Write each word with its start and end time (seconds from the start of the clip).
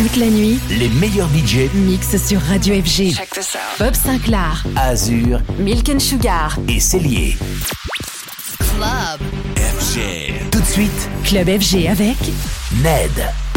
Toute 0.00 0.16
la 0.16 0.30
nuit, 0.30 0.58
les 0.70 0.88
meilleurs 0.88 1.28
budgets 1.28 1.68
mixent 1.74 2.16
sur 2.26 2.40
Radio 2.40 2.74
FG. 2.76 3.12
Check 3.14 3.28
this 3.34 3.54
out. 3.54 3.78
Bob 3.78 3.94
Sinclair, 3.94 4.64
Azur, 4.74 5.42
Milk 5.58 5.90
and 5.90 5.98
Sugar 5.98 6.56
et 6.68 6.80
Cellier. 6.80 7.36
Club 8.58 9.20
FG. 9.56 10.48
Tout 10.50 10.60
de 10.60 10.64
suite, 10.64 11.10
Club 11.24 11.50
FG 11.50 11.86
avec 11.86 12.16
Ned. 12.82 13.49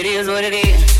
it 0.00 0.06
is 0.06 0.28
what 0.28 0.44
it 0.44 0.54
is. 0.54 0.99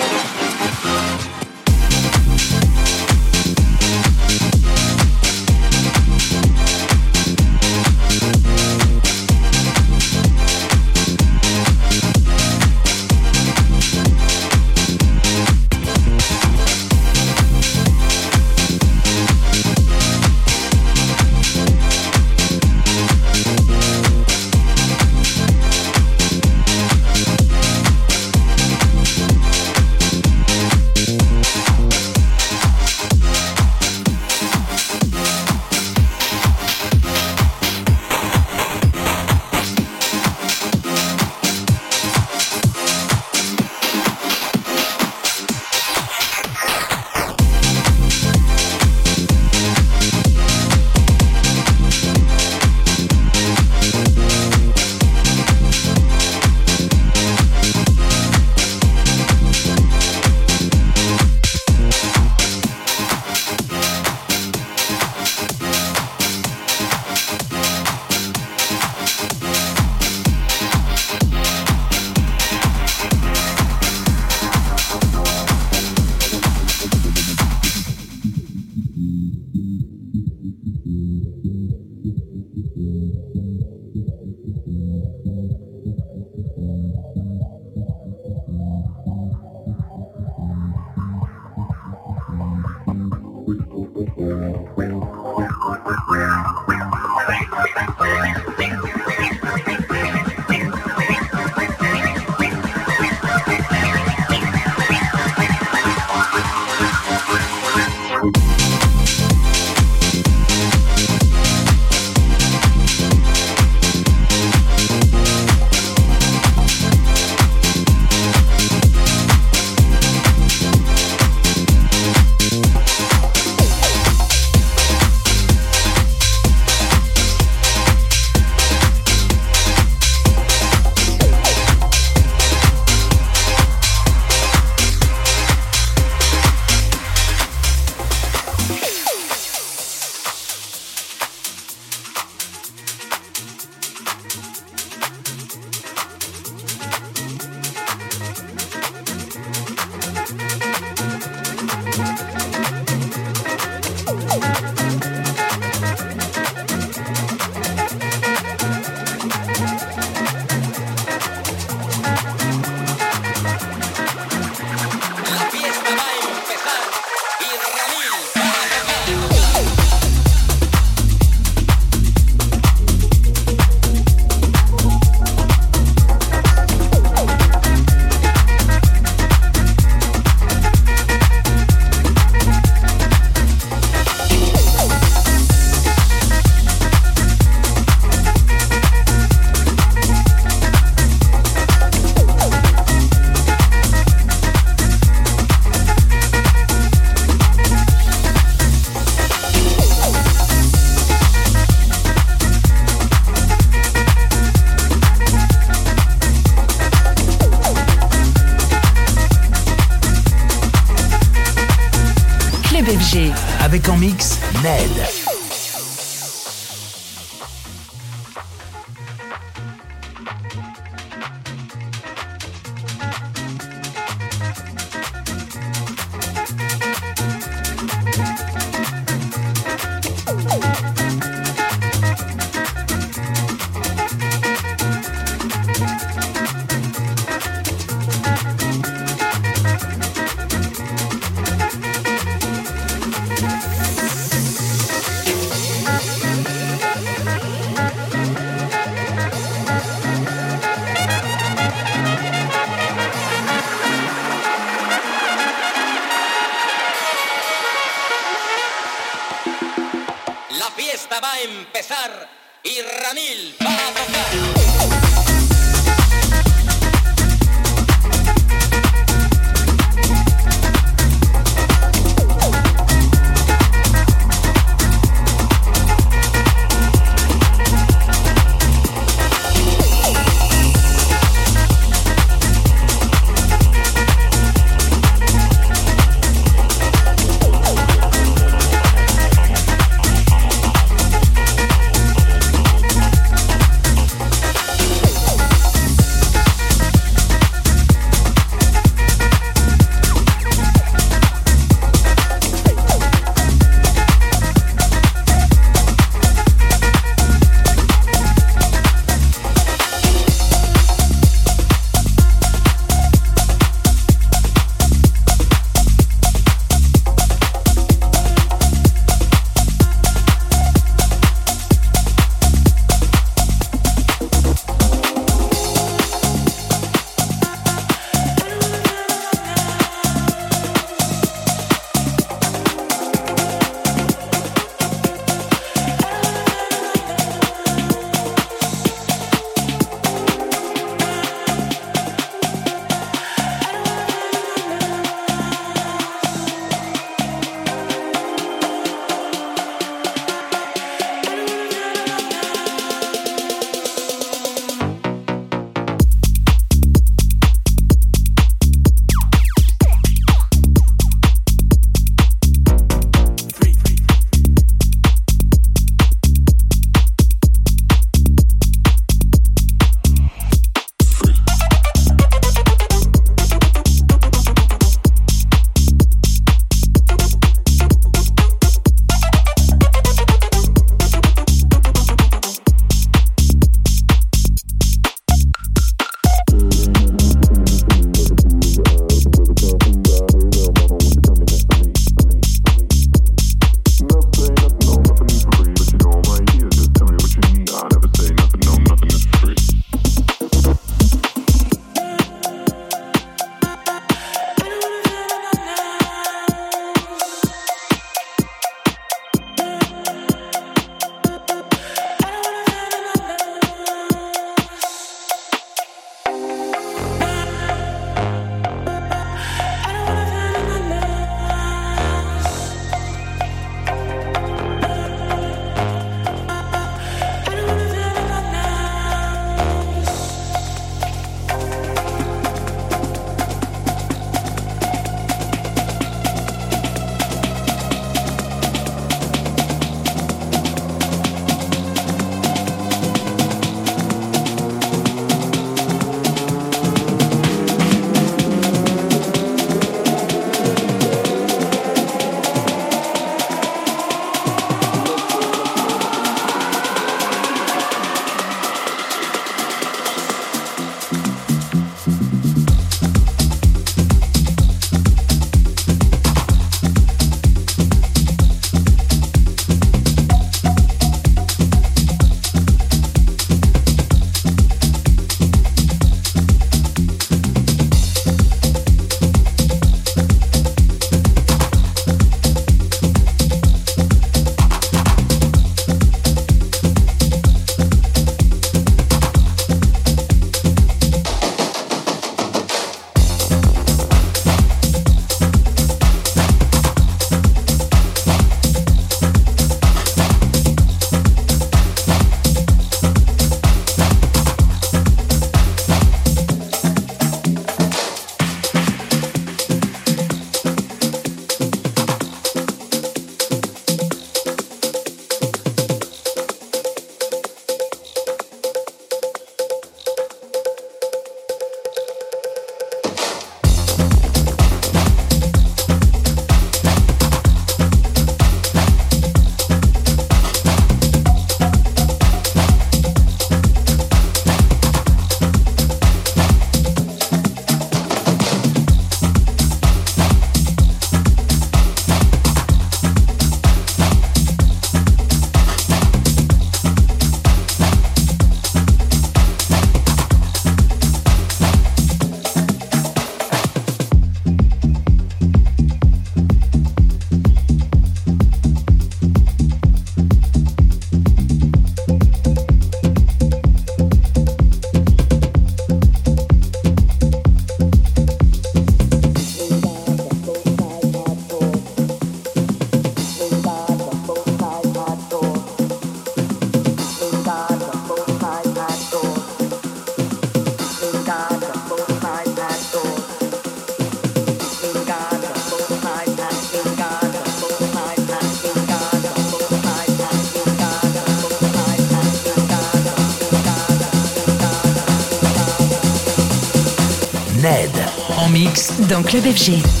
Dans 599.11 599.23
Club 599.23 599.43
FG. 599.43 600.00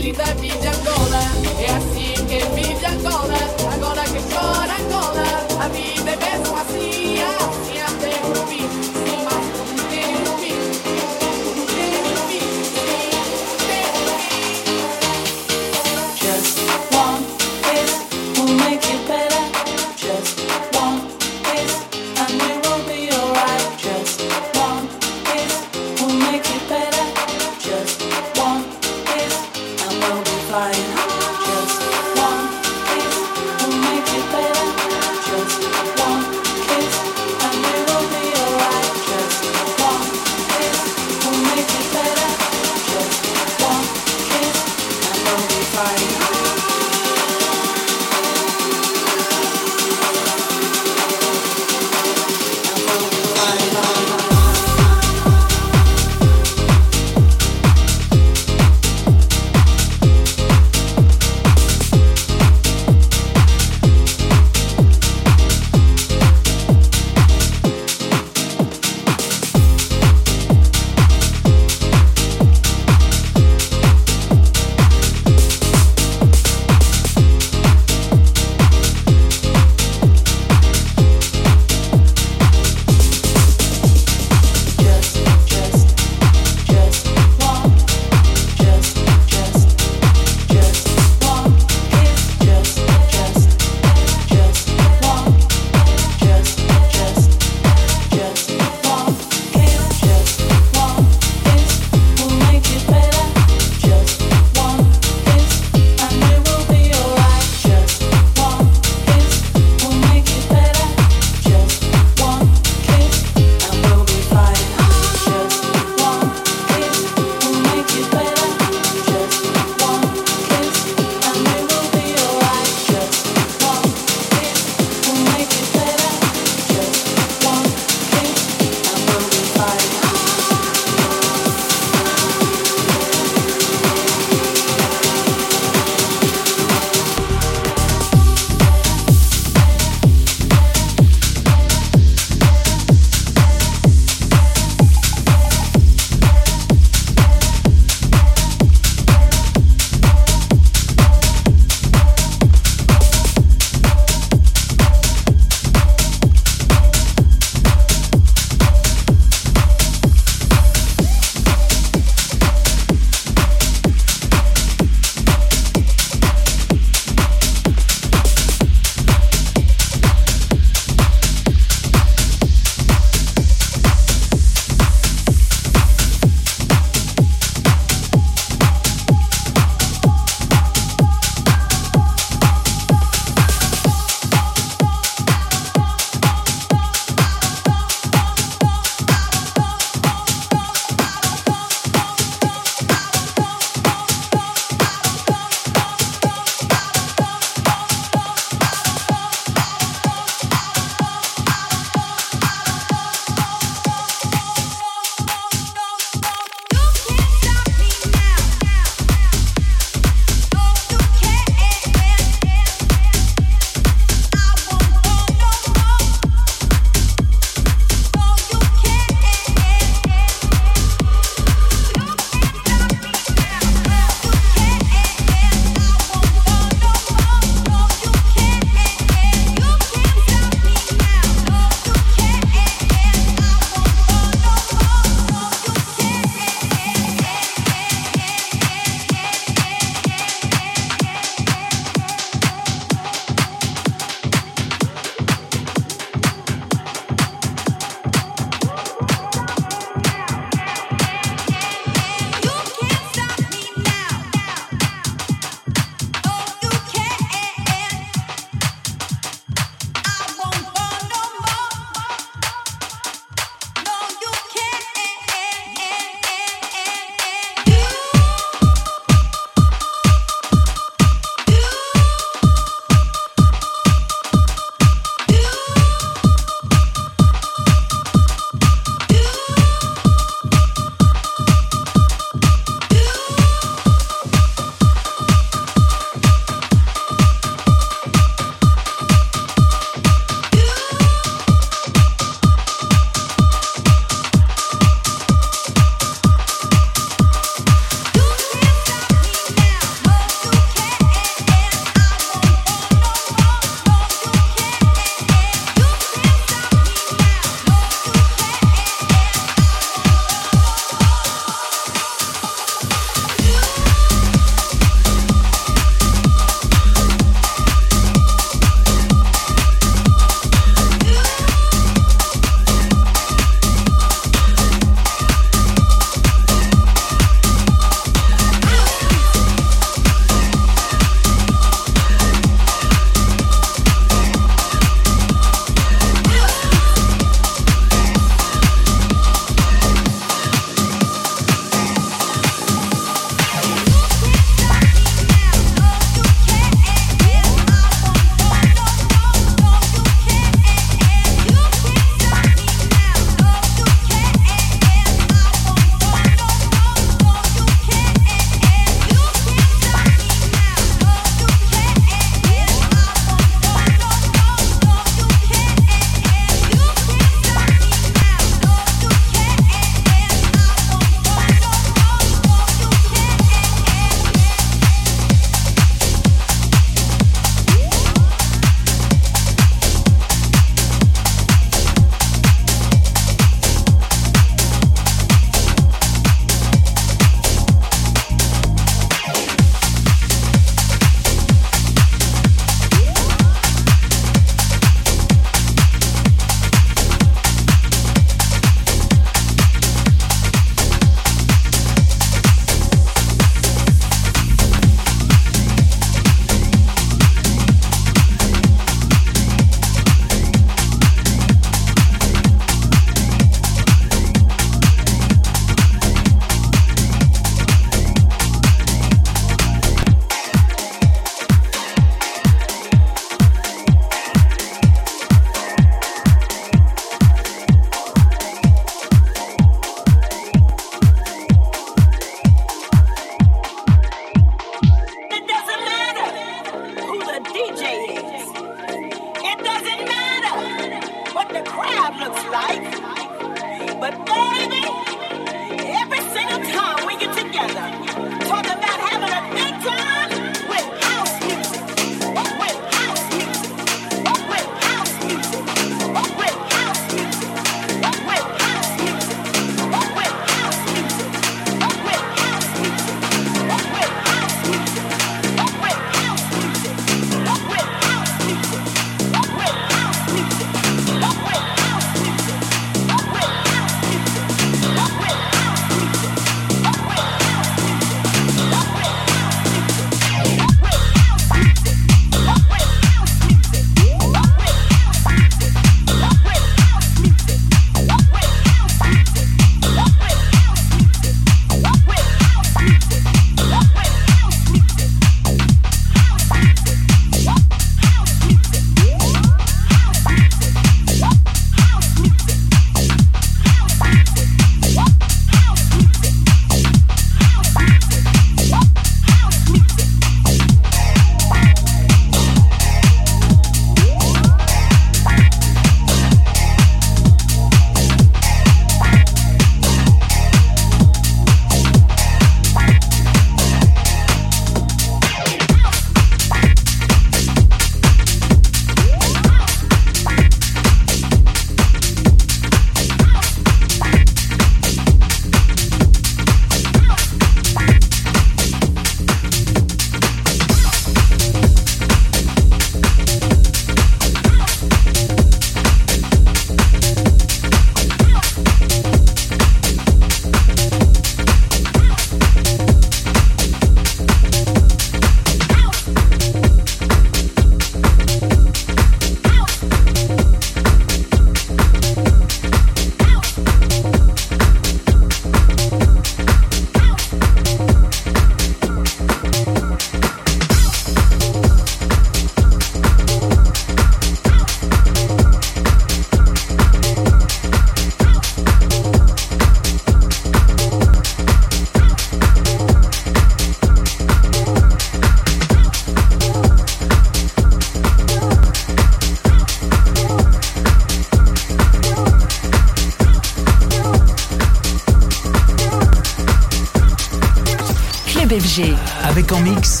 En 599.53 599.63
mix 599.63 600.00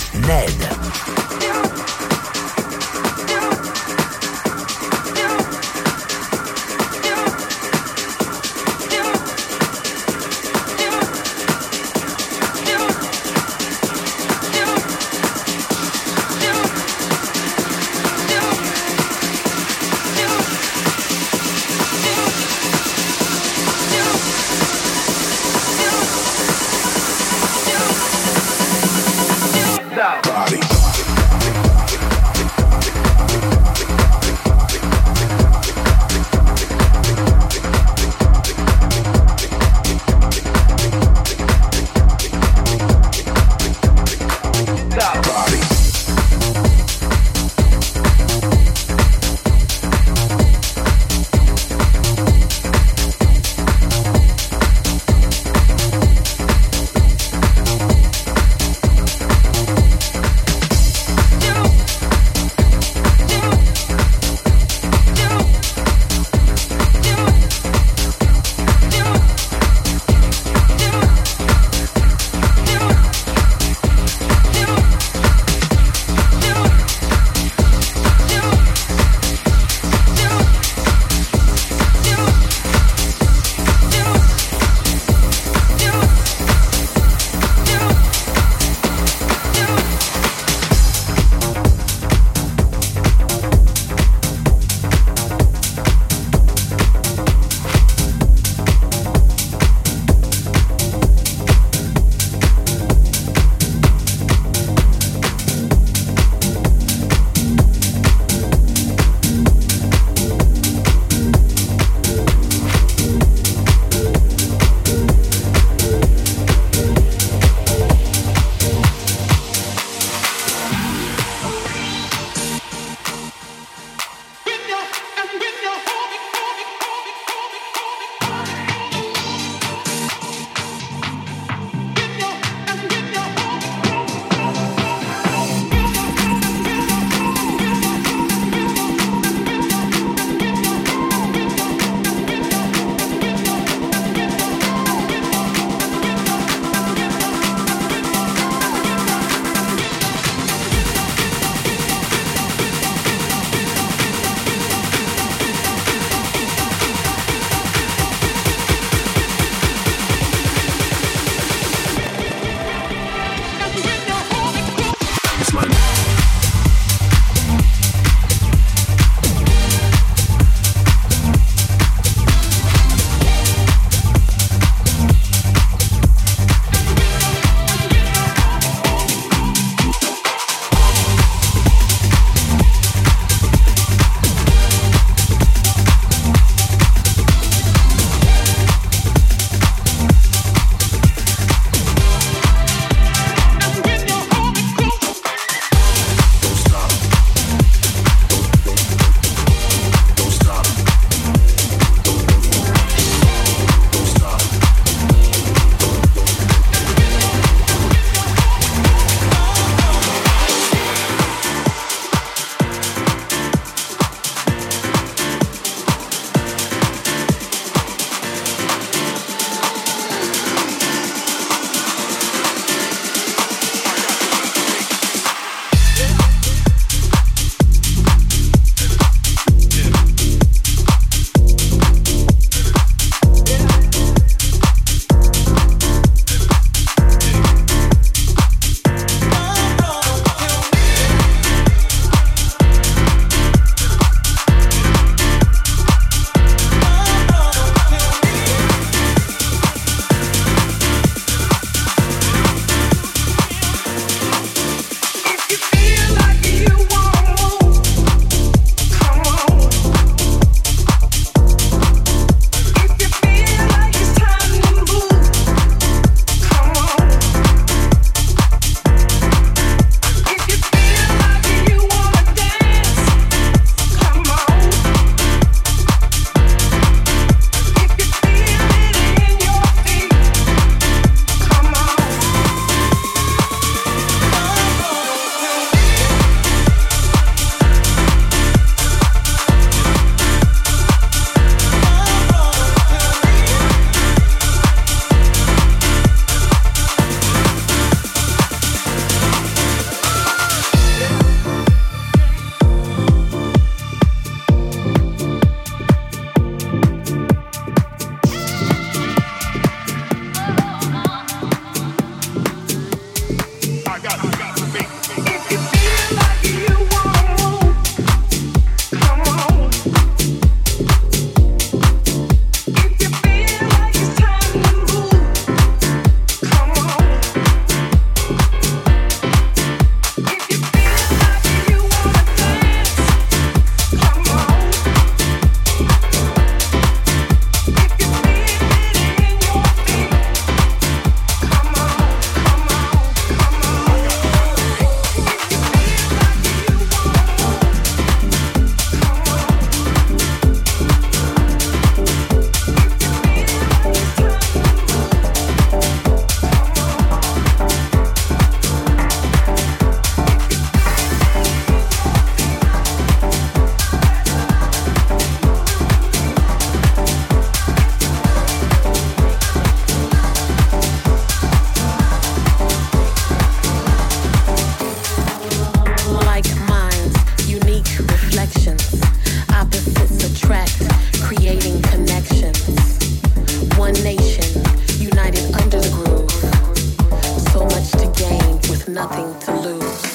nothing 388.93 389.39
to 389.39 389.51
lose. 389.61 390.10